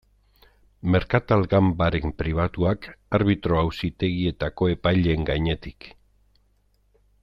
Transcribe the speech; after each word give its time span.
Merkatal 0.93 1.43
ganbaren 1.51 2.15
pribatuak 2.21 2.89
arbitro 3.19 3.61
auzitegietako 3.65 4.73
epaileen 4.77 5.31
gainetik. 5.33 5.91